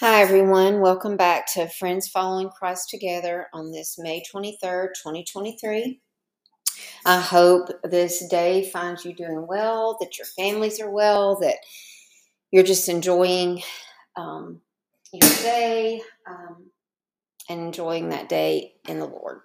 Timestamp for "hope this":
7.20-8.26